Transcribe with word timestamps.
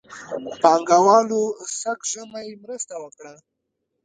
پانګهوالو 0.61 1.41
سږ 1.79 1.99
ژمی 2.11 2.47
مرسته 2.63 2.93
وکړه. 3.03 3.33